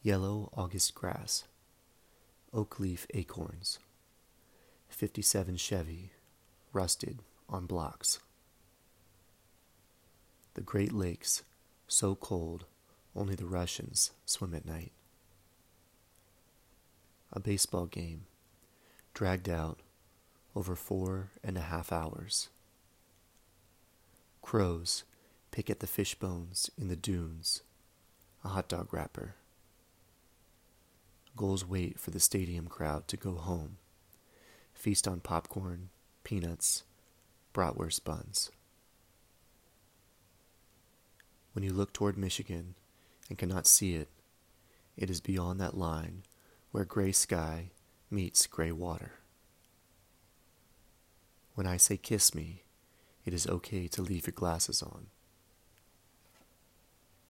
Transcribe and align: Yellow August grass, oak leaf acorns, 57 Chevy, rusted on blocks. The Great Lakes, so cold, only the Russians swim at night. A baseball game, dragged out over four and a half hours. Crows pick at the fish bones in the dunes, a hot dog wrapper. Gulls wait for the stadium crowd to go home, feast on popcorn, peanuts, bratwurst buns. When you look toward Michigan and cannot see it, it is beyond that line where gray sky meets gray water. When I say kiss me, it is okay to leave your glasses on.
Yellow 0.00 0.48
August 0.56 0.94
grass, 0.94 1.42
oak 2.54 2.78
leaf 2.78 3.04
acorns, 3.14 3.80
57 4.88 5.56
Chevy, 5.56 6.12
rusted 6.72 7.18
on 7.48 7.66
blocks. 7.66 8.20
The 10.54 10.60
Great 10.60 10.92
Lakes, 10.92 11.42
so 11.88 12.14
cold, 12.14 12.64
only 13.16 13.34
the 13.34 13.46
Russians 13.46 14.12
swim 14.24 14.54
at 14.54 14.64
night. 14.64 14.92
A 17.32 17.40
baseball 17.40 17.86
game, 17.86 18.26
dragged 19.14 19.48
out 19.48 19.80
over 20.54 20.76
four 20.76 21.32
and 21.42 21.58
a 21.58 21.62
half 21.62 21.90
hours. 21.90 22.50
Crows 24.42 25.02
pick 25.50 25.68
at 25.68 25.80
the 25.80 25.88
fish 25.88 26.14
bones 26.14 26.70
in 26.78 26.86
the 26.86 26.94
dunes, 26.94 27.62
a 28.44 28.48
hot 28.48 28.68
dog 28.68 28.94
wrapper. 28.94 29.34
Gulls 31.38 31.64
wait 31.64 32.00
for 32.00 32.10
the 32.10 32.18
stadium 32.18 32.66
crowd 32.66 33.06
to 33.06 33.16
go 33.16 33.34
home, 33.34 33.76
feast 34.74 35.06
on 35.06 35.20
popcorn, 35.20 35.90
peanuts, 36.24 36.82
bratwurst 37.54 38.02
buns. 38.02 38.50
When 41.52 41.62
you 41.62 41.72
look 41.72 41.92
toward 41.92 42.18
Michigan 42.18 42.74
and 43.28 43.38
cannot 43.38 43.68
see 43.68 43.94
it, 43.94 44.08
it 44.96 45.10
is 45.10 45.20
beyond 45.20 45.60
that 45.60 45.78
line 45.78 46.24
where 46.72 46.84
gray 46.84 47.12
sky 47.12 47.70
meets 48.10 48.48
gray 48.48 48.72
water. 48.72 49.12
When 51.54 51.68
I 51.68 51.76
say 51.76 51.96
kiss 51.96 52.34
me, 52.34 52.64
it 53.24 53.32
is 53.32 53.46
okay 53.46 53.86
to 53.86 54.02
leave 54.02 54.26
your 54.26 54.34
glasses 54.34 54.82
on. 54.82 55.06